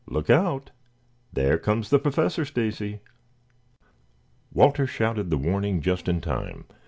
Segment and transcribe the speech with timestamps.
[0.07, 0.71] "Look out!
[1.31, 3.01] There comes the Professor Stacy."
[4.51, 6.65] Walter shouted the warning just in time.